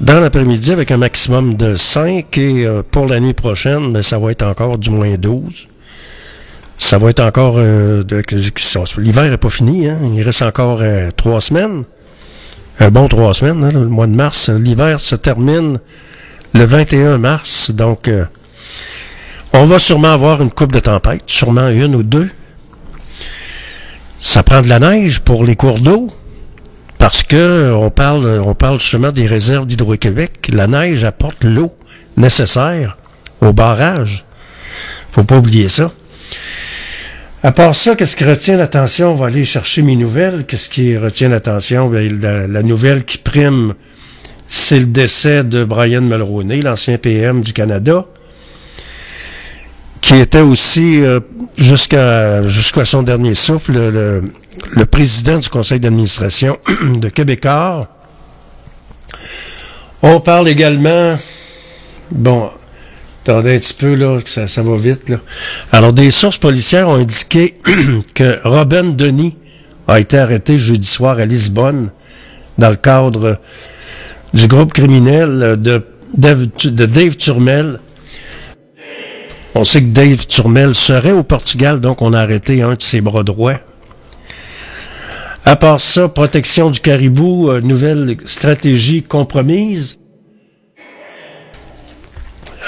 dans 0.00 0.18
l'après-midi 0.20 0.72
avec 0.72 0.90
un 0.90 0.96
maximum 0.96 1.54
de 1.54 1.76
5 1.76 2.36
et 2.38 2.66
euh, 2.66 2.82
pour 2.90 3.06
la 3.06 3.20
nuit 3.20 3.32
prochaine, 3.32 4.02
ça 4.02 4.18
va 4.18 4.32
être 4.32 4.42
encore 4.44 4.76
du 4.76 4.90
moins 4.90 5.14
12. 5.14 5.68
Ça 6.78 6.98
va 6.98 7.10
être 7.10 7.20
encore... 7.20 7.54
euh, 7.58 8.02
L'hiver 8.98 9.30
n'est 9.30 9.36
pas 9.38 9.50
fini, 9.50 9.88
hein? 9.88 9.98
il 10.14 10.22
reste 10.22 10.42
encore 10.42 10.80
euh, 10.82 11.10
trois 11.16 11.40
semaines. 11.40 11.84
Un 12.80 12.90
bon 12.90 13.06
trois 13.06 13.34
semaines, 13.34 13.62
hein, 13.62 13.70
le 13.72 13.86
mois 13.86 14.06
de 14.06 14.12
mars. 14.12 14.50
L'hiver 14.50 14.98
se 14.98 15.14
termine 15.14 15.78
le 16.54 16.64
21 16.64 17.18
mars, 17.18 17.70
donc 17.70 18.08
euh, 18.08 18.24
on 19.52 19.64
va 19.64 19.78
sûrement 19.78 20.12
avoir 20.12 20.42
une 20.42 20.50
coupe 20.50 20.72
de 20.72 20.80
tempête, 20.80 21.22
sûrement 21.26 21.68
une 21.68 21.94
ou 21.94 22.02
deux. 22.02 22.28
Ça 24.20 24.42
prend 24.42 24.60
de 24.60 24.68
la 24.68 24.80
neige 24.80 25.20
pour 25.20 25.44
les 25.44 25.54
cours 25.54 25.78
d'eau, 25.78 26.08
parce 26.98 27.22
que 27.22 27.36
euh, 27.36 27.76
on 27.76 27.90
parle, 27.90 28.42
on 28.44 28.54
parle 28.54 28.80
justement 28.80 29.12
des 29.12 29.26
réserves 29.26 29.66
d'Hydro-Québec. 29.66 30.50
La 30.52 30.66
neige 30.66 31.04
apporte 31.04 31.44
l'eau 31.44 31.72
nécessaire 32.16 32.96
au 33.40 33.52
barrage. 33.52 34.24
Faut 35.12 35.24
pas 35.24 35.38
oublier 35.38 35.68
ça. 35.68 35.90
À 37.44 37.52
part 37.52 37.74
ça, 37.74 37.94
qu'est-ce 37.94 38.16
qui 38.16 38.24
retient 38.24 38.56
l'attention? 38.56 39.12
On 39.12 39.14
va 39.16 39.26
aller 39.26 39.44
chercher 39.44 39.82
mes 39.82 39.96
nouvelles. 39.96 40.46
Qu'est-ce 40.46 40.70
qui 40.70 40.96
retient 40.96 41.28
l'attention? 41.28 41.90
La, 41.90 42.46
la 42.46 42.62
nouvelle 42.62 43.04
qui 43.04 43.18
prime, 43.18 43.74
c'est 44.48 44.78
le 44.80 44.86
décès 44.86 45.44
de 45.44 45.62
Brian 45.64 46.00
Mulroney, 46.00 46.62
l'ancien 46.62 46.96
PM 46.96 47.42
du 47.42 47.52
Canada, 47.52 48.06
qui 50.00 50.14
était 50.16 50.40
aussi, 50.40 51.02
euh, 51.02 51.20
jusqu'à 51.58 52.84
son 52.86 53.02
dernier 53.02 53.34
souffle, 53.34 53.72
le, 53.72 53.90
le- 53.90 54.22
le 54.76 54.86
président 54.86 55.38
du 55.38 55.48
conseil 55.50 55.80
d'administration 55.80 56.56
de 56.94 57.08
Québécois. 57.10 57.88
On 60.00 60.20
parle 60.20 60.48
également, 60.48 61.16
bon, 62.10 62.48
Attendez 63.26 63.54
un 63.54 63.58
petit 63.58 63.72
peu, 63.72 63.94
là, 63.94 64.18
ça, 64.26 64.46
ça 64.46 64.62
va 64.62 64.76
vite, 64.76 65.08
là. 65.08 65.16
Alors, 65.72 65.94
des 65.94 66.10
sources 66.10 66.36
policières 66.36 66.90
ont 66.90 66.96
indiqué 66.96 67.54
que 68.14 68.38
Robin 68.44 68.84
Denis 68.84 69.34
a 69.88 69.98
été 69.98 70.18
arrêté 70.18 70.58
jeudi 70.58 70.86
soir 70.86 71.18
à 71.18 71.24
Lisbonne 71.24 71.90
dans 72.58 72.68
le 72.68 72.76
cadre 72.76 73.38
du 74.34 74.46
groupe 74.46 74.74
criminel 74.74 75.56
de 75.58 75.82
Dave, 76.14 76.48
de 76.64 76.84
Dave 76.84 77.16
Turmel. 77.16 77.80
On 79.54 79.64
sait 79.64 79.80
que 79.80 79.88
Dave 79.88 80.26
Turmel 80.26 80.74
serait 80.74 81.12
au 81.12 81.22
Portugal, 81.22 81.80
donc 81.80 82.02
on 82.02 82.12
a 82.12 82.20
arrêté 82.20 82.60
un 82.60 82.74
de 82.74 82.82
ses 82.82 83.00
bras 83.00 83.22
droits. 83.22 83.58
À 85.46 85.56
part 85.56 85.80
ça, 85.80 86.08
protection 86.08 86.70
du 86.70 86.80
caribou, 86.80 87.50
euh, 87.50 87.62
nouvelle 87.62 88.18
stratégie 88.26 89.02
compromise. 89.02 89.98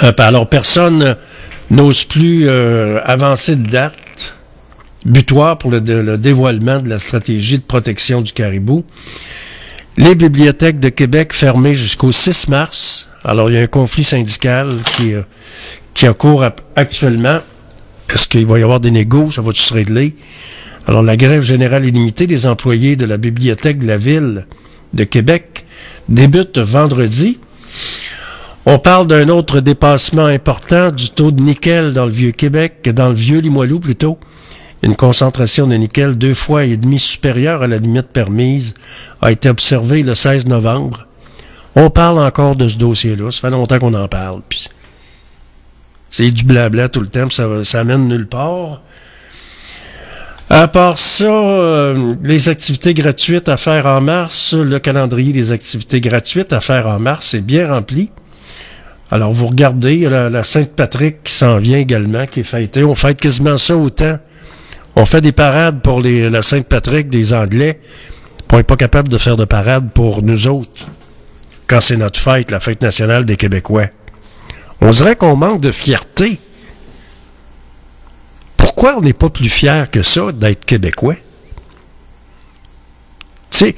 Euh, 0.02 0.12
alors, 0.18 0.48
personne 0.48 1.16
n'ose 1.70 2.04
plus 2.04 2.48
euh, 2.48 3.00
avancer 3.04 3.56
de 3.56 3.68
date 3.68 4.34
butoir 5.04 5.58
pour 5.58 5.70
le, 5.70 5.80
dévoilement 5.80 6.80
de 6.80 6.88
la 6.88 6.98
stratégie 6.98 7.58
de 7.58 7.62
protection 7.62 8.22
du 8.22 8.32
caribou. 8.32 8.84
Les 9.96 10.14
bibliothèques 10.14 10.80
de 10.80 10.88
Québec 10.88 11.32
fermées 11.32 11.74
jusqu'au 11.74 12.12
6 12.12 12.48
mars. 12.48 13.08
Alors, 13.24 13.50
il 13.50 13.54
y 13.54 13.58
a 13.58 13.62
un 13.62 13.66
conflit 13.66 14.04
syndical 14.04 14.74
qui, 14.96 15.14
euh, 15.14 15.22
qui 15.94 16.06
a 16.06 16.12
cours 16.12 16.44
actuellement. 16.74 17.38
Est-ce 18.12 18.28
qu'il 18.28 18.46
va 18.46 18.58
y 18.58 18.62
avoir 18.62 18.80
des 18.80 18.90
négos? 18.90 19.30
Ça 19.30 19.42
va-tu 19.42 19.62
se 19.62 19.74
régler? 19.74 20.14
Alors, 20.86 21.02
la 21.02 21.16
grève 21.16 21.42
générale 21.42 21.84
illimitée 21.84 22.26
des 22.26 22.46
employés 22.46 22.96
de 22.96 23.06
la 23.06 23.16
bibliothèque 23.16 23.78
de 23.78 23.86
la 23.86 23.96
ville 23.96 24.46
de 24.92 25.04
Québec 25.04 25.64
débute 26.08 26.58
vendredi. 26.58 27.38
On 28.68 28.80
parle 28.80 29.06
d'un 29.06 29.28
autre 29.28 29.60
dépassement 29.60 30.26
important 30.26 30.90
du 30.90 31.10
taux 31.10 31.30
de 31.30 31.40
nickel 31.40 31.92
dans 31.92 32.04
le 32.04 32.10
vieux 32.10 32.32
Québec, 32.32 32.90
dans 32.92 33.08
le 33.08 33.14
vieux 33.14 33.38
Limoilou 33.38 33.78
plutôt. 33.78 34.18
Une 34.82 34.96
concentration 34.96 35.68
de 35.68 35.76
nickel 35.76 36.18
deux 36.18 36.34
fois 36.34 36.64
et 36.64 36.76
demi 36.76 36.98
supérieure 36.98 37.62
à 37.62 37.68
la 37.68 37.78
limite 37.78 38.08
permise 38.08 38.74
a 39.22 39.30
été 39.30 39.48
observée 39.48 40.02
le 40.02 40.16
16 40.16 40.48
novembre. 40.48 41.06
On 41.76 41.90
parle 41.90 42.18
encore 42.18 42.56
de 42.56 42.66
ce 42.66 42.76
dossier-là. 42.76 43.30
Ça 43.30 43.42
fait 43.42 43.50
longtemps 43.50 43.78
qu'on 43.78 43.94
en 43.94 44.08
parle. 44.08 44.42
puis 44.48 44.66
c'est 46.10 46.32
du 46.32 46.42
blabla 46.42 46.88
tout 46.88 47.00
le 47.00 47.08
temps, 47.08 47.30
ça, 47.30 47.46
ça 47.62 47.84
mène 47.84 48.08
nulle 48.08 48.26
part. 48.26 48.80
À 50.50 50.66
part 50.66 50.98
ça, 50.98 51.26
euh, 51.26 52.16
les 52.24 52.48
activités 52.48 52.94
gratuites 52.94 53.48
à 53.48 53.56
faire 53.56 53.86
en 53.86 54.00
mars, 54.00 54.54
le 54.54 54.80
calendrier 54.80 55.32
des 55.32 55.52
activités 55.52 56.00
gratuites 56.00 56.52
à 56.52 56.60
faire 56.60 56.88
en 56.88 56.98
mars 56.98 57.34
est 57.34 57.42
bien 57.42 57.68
rempli. 57.68 58.10
Alors, 59.10 59.32
vous 59.32 59.46
regardez, 59.46 60.00
la, 60.00 60.28
la 60.28 60.42
Sainte-Patrick 60.42 61.22
qui 61.22 61.32
s'en 61.32 61.58
vient 61.58 61.78
également, 61.78 62.26
qui 62.26 62.40
est 62.40 62.44
fêtée. 62.44 62.82
On 62.82 62.94
fête 62.94 63.20
quasiment 63.20 63.56
ça 63.56 63.76
autant. 63.76 64.18
On 64.96 65.04
fait 65.04 65.20
des 65.20 65.32
parades 65.32 65.80
pour 65.80 66.00
la 66.00 66.42
Sainte-Patrick 66.42 67.08
des 67.08 67.34
Anglais. 67.34 67.80
On 68.50 68.56
n'est 68.56 68.62
pas 68.62 68.76
capable 68.76 69.08
de 69.08 69.18
faire 69.18 69.36
de 69.36 69.44
parade 69.44 69.90
pour 69.92 70.22
nous 70.22 70.48
autres. 70.48 70.86
Quand 71.66 71.80
c'est 71.80 71.96
notre 71.96 72.18
fête, 72.18 72.50
la 72.50 72.60
fête 72.60 72.80
nationale 72.80 73.24
des 73.24 73.36
Québécois. 73.36 73.88
On 74.80 74.90
dirait 74.90 75.16
qu'on 75.16 75.36
manque 75.36 75.60
de 75.60 75.72
fierté. 75.72 76.38
Pourquoi 78.56 78.96
on 78.98 79.02
n'est 79.02 79.12
pas 79.12 79.30
plus 79.30 79.48
fier 79.48 79.90
que 79.90 80.02
ça 80.02 80.32
d'être 80.32 80.64
Québécois? 80.64 81.16
Tu 83.50 83.58
sais, 83.58 83.76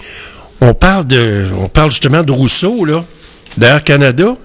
on 0.60 0.74
parle 0.74 1.06
de, 1.06 1.46
on 1.60 1.68
parle 1.68 1.90
justement 1.90 2.22
de 2.22 2.32
Rousseau, 2.32 2.84
là, 2.84 3.04
d'Air 3.56 3.82
Canada. 3.82 4.36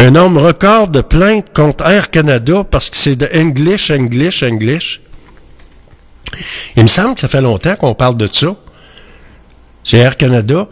Un 0.00 0.12
nombre 0.12 0.40
record 0.40 0.90
de 0.90 1.00
plaintes 1.00 1.52
contre 1.52 1.84
Air 1.84 2.12
Canada 2.12 2.62
parce 2.62 2.88
que 2.88 2.96
c'est 2.96 3.16
de 3.16 3.28
English, 3.34 3.90
English, 3.90 4.44
English. 4.44 5.00
Il 6.76 6.84
me 6.84 6.88
semble 6.88 7.16
que 7.16 7.20
ça 7.20 7.26
fait 7.26 7.40
longtemps 7.40 7.74
qu'on 7.74 7.96
parle 7.96 8.16
de 8.16 8.28
ça. 8.32 8.54
C'est 9.82 9.98
Air 9.98 10.16
Canada. 10.16 10.68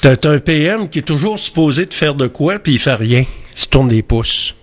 T'as 0.00 0.16
un 0.30 0.38
PM 0.38 0.88
qui 0.88 1.00
est 1.00 1.02
toujours 1.02 1.38
supposé 1.38 1.84
de 1.84 1.92
faire 1.92 2.14
de 2.14 2.26
quoi, 2.26 2.58
puis 2.58 2.72
il 2.72 2.78
fait 2.78 2.94
rien. 2.94 3.22
Il 3.54 3.60
se 3.60 3.68
tourne 3.68 3.90
les 3.90 4.02
pouces. 4.02 4.54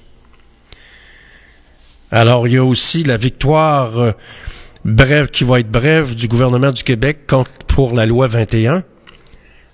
Alors, 2.10 2.48
il 2.48 2.56
y 2.56 2.58
a 2.58 2.64
aussi 2.64 3.04
la 3.04 3.18
victoire 3.18 4.00
euh, 4.00 4.12
brève, 4.84 5.28
qui 5.28 5.44
va 5.44 5.60
être 5.60 5.70
brève 5.70 6.16
du 6.16 6.28
gouvernement 6.28 6.72
du 6.72 6.84
Québec 6.84 7.20
pour 7.68 7.94
la 7.94 8.08
loi 8.08 8.26
21, 8.26 8.84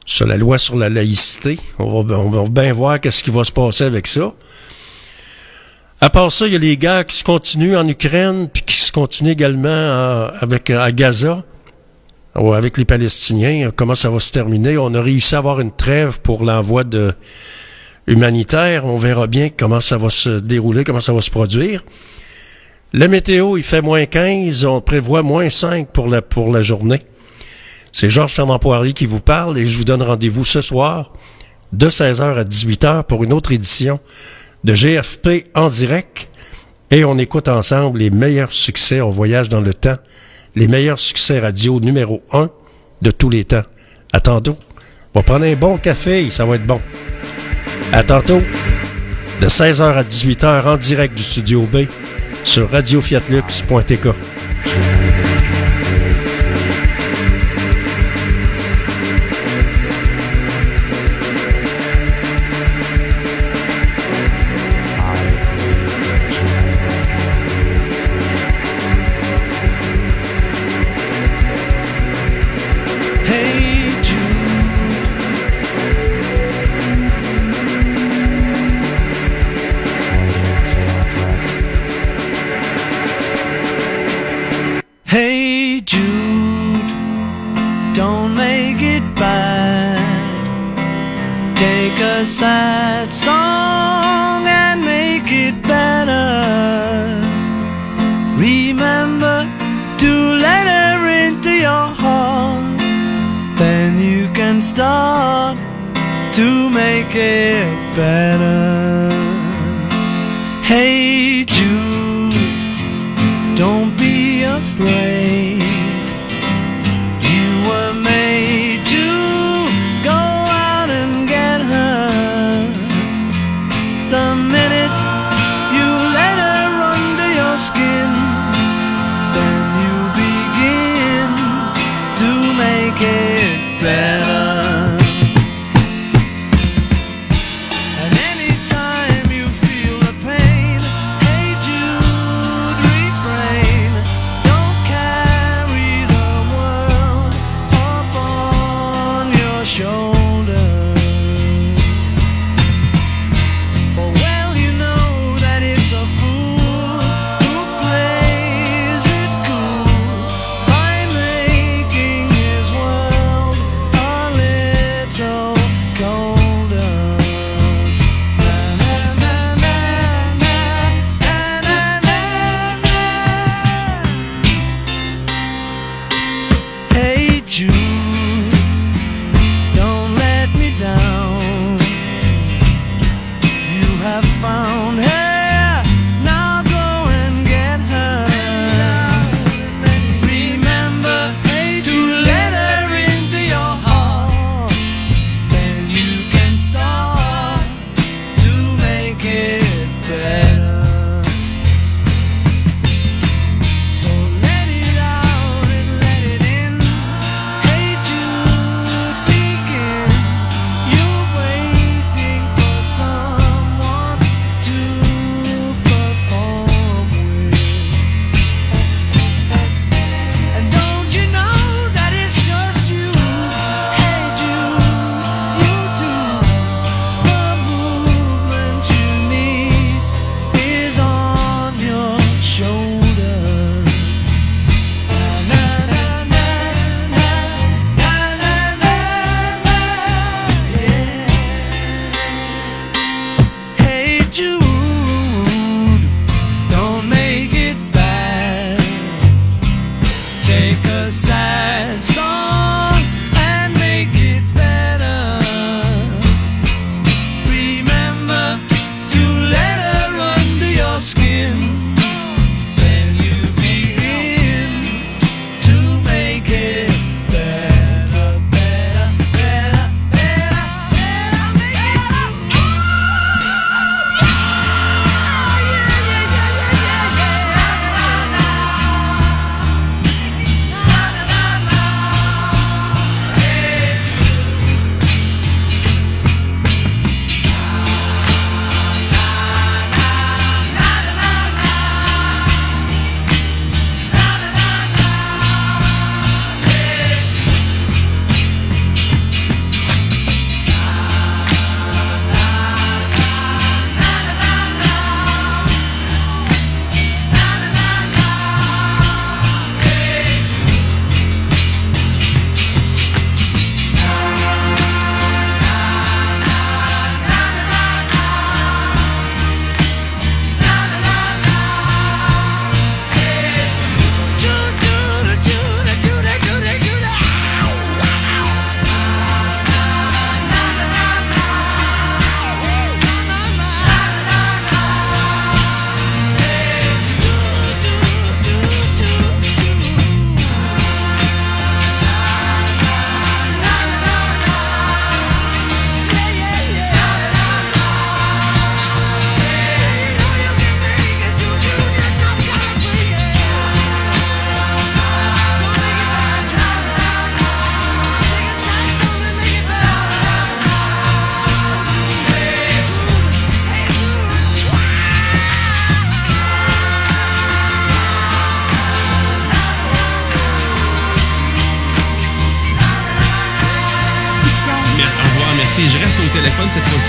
sur 0.06 0.28
la 0.28 0.38
loi 0.38 0.58
sur 0.58 0.76
la 0.76 0.88
laïcité. 0.90 1.60
On 1.80 2.02
va, 2.04 2.46
bien 2.50 2.74
voir 2.74 3.02
qu'est-ce 3.02 3.24
qui 3.24 3.32
va 3.32 3.44
se 3.44 3.52
passer 3.52 3.84
avec 3.84 4.08
ça. 4.08 4.34
À 6.00 6.10
part 6.10 6.32
ça, 6.32 6.46
il 6.46 6.54
y 6.54 6.56
a 6.56 6.60
les 6.60 6.78
guerres 6.78 7.06
qui 7.06 7.16
se 7.18 7.24
continuent 7.24 7.76
en 7.76 7.88
Ukraine, 7.88 8.48
puis 8.52 8.64
qui 8.64 8.76
se 8.76 8.92
continuent 8.92 9.32
également 9.32 9.70
à- 9.70 10.34
avec, 10.42 10.72
Gaza, 10.94 11.44
ou 12.38 12.54
avec 12.54 12.78
les 12.78 12.86
Palestiniens. 12.86 13.72
Comment 13.76 13.96
ça 13.96 14.10
va 14.10 14.20
se 14.20 14.32
terminer? 14.32 14.78
On 14.78 14.94
a 14.94 15.02
réussi 15.02 15.34
à 15.36 15.40
avoir 15.40 15.60
une 15.60 15.72
trêve 15.72 16.20
pour 16.22 16.44
l'envoi 16.44 16.84
de 16.84 17.14
humanitaire. 18.08 18.86
On 18.86 18.98
verra 18.98 19.26
bien 19.26 19.50
comment 19.50 19.80
ça 19.80 19.98
va 19.98 20.10
se 20.10 20.30
dérouler, 20.30 20.84
comment 20.84 21.00
ça 21.00 21.14
va 21.14 21.22
se 21.22 21.32
produire. 21.32 21.84
La 22.94 23.08
météo, 23.08 23.58
il 23.58 23.64
fait 23.64 23.82
moins 23.82 24.06
15, 24.06 24.66
on 24.66 24.82
prévoit 24.82 25.24
moins 25.24 25.50
5 25.50 25.90
pour 25.92 26.08
la, 26.08 26.22
pour 26.22 26.52
la 26.52 26.62
journée. 26.62 27.00
C'est 27.98 28.10
Georges 28.10 28.34
Fernand 28.34 28.60
Poirier 28.60 28.92
qui 28.92 29.06
vous 29.06 29.22
parle 29.22 29.58
et 29.58 29.64
je 29.64 29.78
vous 29.78 29.86
donne 29.86 30.02
rendez-vous 30.02 30.44
ce 30.44 30.60
soir 30.60 31.14
de 31.72 31.90
16h 31.90 32.40
à 32.40 32.44
18h 32.44 33.04
pour 33.06 33.24
une 33.24 33.32
autre 33.32 33.54
édition 33.54 34.02
de 34.66 34.74
GFP 34.74 35.46
en 35.56 35.70
direct 35.70 36.28
et 36.92 37.06
on 37.06 37.18
écoute 37.18 37.48
ensemble 37.48 38.00
les 38.00 38.10
meilleurs 38.10 38.52
succès, 38.52 39.00
on 39.00 39.12
voyage 39.12 39.48
dans 39.48 39.62
le 39.62 39.74
temps, 39.74 39.96
les 40.56 40.68
meilleurs 40.68 41.00
succès 41.00 41.40
radio 41.40 41.80
numéro 41.80 42.22
1 42.34 42.50
de 43.02 43.12
tous 43.12 43.30
les 43.30 43.46
temps. 43.46 43.64
À 44.12 44.20
tantôt. 44.20 44.58
On 45.14 45.20
va 45.20 45.24
prendre 45.24 45.46
un 45.46 45.56
bon 45.56 45.78
café, 45.78 46.30
ça 46.32 46.44
va 46.44 46.56
être 46.56 46.68
bon. 46.68 46.82
À 47.94 48.04
tantôt. 48.04 48.42
De 49.40 49.48
16h 49.48 49.82
à 49.82 50.04
18h 50.04 50.68
en 50.68 50.76
direct 50.76 51.16
du 51.16 51.24
studio 51.24 51.62
B 51.62 51.86
sur 52.44 52.70
radiofiatlux.tk. 52.70 54.10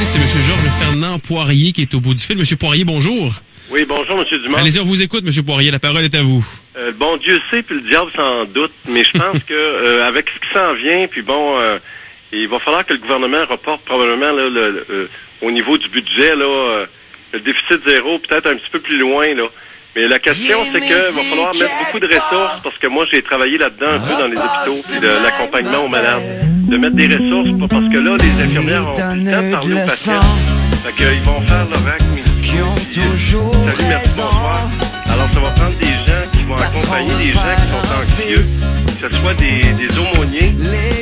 C'est 0.02 0.18
M. 0.18 0.24
Georges 0.46 0.70
Fernand 0.78 1.18
Poirier 1.18 1.72
qui 1.72 1.82
est 1.82 1.94
au 1.94 2.00
bout 2.00 2.14
du 2.14 2.20
fil. 2.22 2.38
M. 2.38 2.44
Poirier, 2.58 2.84
bonjour. 2.84 3.32
Oui, 3.70 3.84
bonjour, 3.88 4.18
M. 4.20 4.24
Dumont. 4.42 4.56
Allez-y, 4.58 4.78
on 4.80 4.84
vous 4.84 5.02
écoute, 5.02 5.24
M. 5.26 5.44
Poirier. 5.44 5.70
La 5.70 5.78
parole 5.78 6.02
est 6.04 6.14
à 6.14 6.22
vous. 6.22 6.46
Euh, 6.76 6.92
bon 6.92 7.16
Dieu 7.16 7.40
sait, 7.50 7.62
puis 7.62 7.76
le 7.76 7.80
diable 7.82 8.10
s'en 8.14 8.44
doute, 8.44 8.72
mais 8.88 9.02
je 9.04 9.12
pense 9.12 9.42
que 9.48 9.54
euh, 9.54 10.06
avec 10.06 10.26
ce 10.28 10.46
qui 10.46 10.52
s'en 10.54 10.74
vient, 10.74 11.06
puis 11.08 11.22
bon, 11.22 11.58
euh, 11.58 11.78
il 12.32 12.46
va 12.48 12.58
falloir 12.58 12.84
que 12.84 12.92
le 12.92 12.98
gouvernement 12.98 13.44
reporte 13.48 13.82
probablement 13.84 14.32
là, 14.32 14.48
le- 14.48 14.70
le- 14.70 14.86
euh, 14.90 15.08
au 15.42 15.50
niveau 15.50 15.78
du 15.78 15.88
budget 15.88 16.36
là, 16.36 16.44
euh, 16.44 16.86
le 17.32 17.40
déficit 17.40 17.80
zéro, 17.88 18.18
peut-être 18.18 18.46
un 18.48 18.56
petit 18.56 18.70
peu 18.70 18.80
plus 18.80 18.98
loin 18.98 19.34
là. 19.34 19.44
Mais 19.96 20.06
la 20.08 20.18
question, 20.18 20.58
c'est 20.74 20.80
que 20.80 21.10
va 21.14 21.22
falloir 21.22 21.54
mettre 21.54 21.72
beaucoup 21.78 22.00
de 22.00 22.06
ressources, 22.06 22.60
parce 22.62 22.76
que 22.76 22.86
moi, 22.86 23.06
j'ai 23.10 23.22
travaillé 23.22 23.56
là-dedans 23.56 23.92
un 23.92 23.98
peu 23.98 24.12
dans 24.20 24.28
les 24.28 24.36
hôpitaux, 24.36 24.82
puis 24.90 25.00
de 25.00 25.06
l'accompagnement 25.06 25.84
aux 25.84 25.88
malades. 25.88 26.22
De 26.66 26.76
mettre 26.76 26.96
des 26.96 27.06
ressources, 27.06 27.58
pas 27.60 27.68
parce 27.68 27.88
que 27.92 27.98
là, 27.98 28.16
les 28.18 28.42
infirmières 28.42 28.88
ont 28.88 28.94
plus 28.94 29.24
le 29.24 29.30
temps 29.30 29.42
de 29.42 29.50
parler 29.52 29.74
aux 29.74 29.86
patients. 29.86 30.20
Fait 30.84 30.92
qu'ils 30.92 31.22
vont 31.22 31.40
faire 31.42 31.66
leur 31.70 31.86
acte 31.94 32.02
euh, 32.02 32.64
Salut, 32.86 33.88
merci, 33.88 34.10
bonsoir. 34.16 34.68
Alors, 35.08 35.28
ça 35.32 35.40
va 35.40 35.50
prendre 35.50 35.76
des 35.78 35.86
gens 35.86 36.26
qui 36.32 36.42
vont 36.42 36.56
accompagner 36.56 37.14
des 37.18 37.32
gens 37.32 37.54
qui 37.54 37.66
sont 37.70 37.86
anxieux, 37.94 38.44
que 39.00 39.08
ce 39.08 39.20
soit 39.20 39.34
des, 39.34 39.60
des 39.78 39.96
aumôniers, 39.96 40.56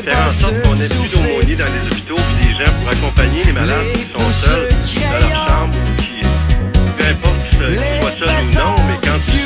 faire 0.05 0.27
en 0.27 0.31
sorte 0.33 0.61
qu'on 0.63 0.75
ait 0.75 0.89
plus 0.89 1.09
d'aumôniers 1.13 1.57
dans 1.57 1.73
les 1.73 1.87
hôpitaux, 1.91 2.17
puis 2.17 2.47
des 2.47 2.55
gens 2.55 2.71
pour 2.81 2.91
accompagner 2.93 3.45
les 3.45 3.53
malades 3.53 3.93
qui 3.95 4.05
sont 4.13 4.33
seuls 4.33 4.69
dans 4.69 5.29
leur 5.29 5.49
chambre, 5.49 5.75
ou 5.75 6.03
qui, 6.03 6.21
peu 6.99 7.05
importe 7.09 7.41
qu'ils 7.49 7.59
soient 7.59 8.17
seuls 8.19 8.29
ou 8.29 8.55
non, 8.55 8.75
mais 8.87 8.99
quand 9.03 9.21
ils 9.29 9.45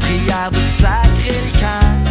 Prière 0.00 0.50
de 0.50 0.58
sacrer 0.80 1.38
le 1.44 2.03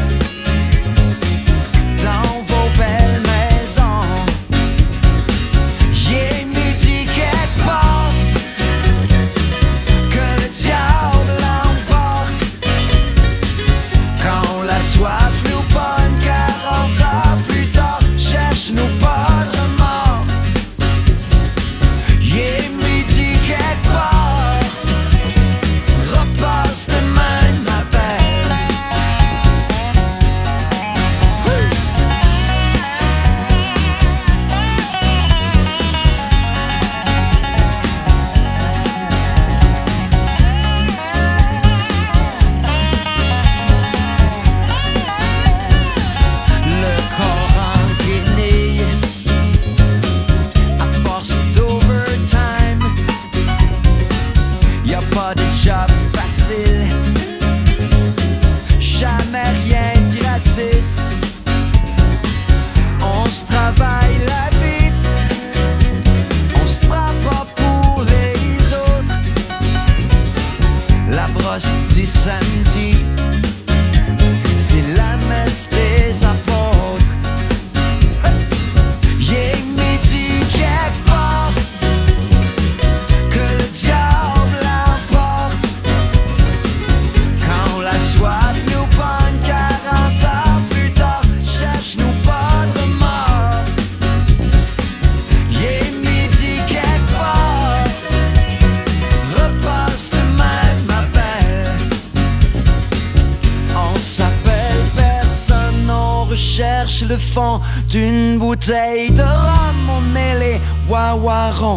d'une 107.94 108.40
bouteille 108.40 109.12
de 109.12 109.22
rhum. 109.22 109.88
On 109.98 110.16
est 110.16 110.40
les 110.40 110.62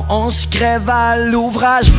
on 0.09 0.31
se 0.31 0.47
crève 0.47 0.89
à 0.89 1.19
l'ouvrage 1.19 1.93